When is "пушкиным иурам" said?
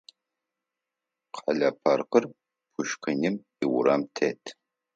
2.71-4.01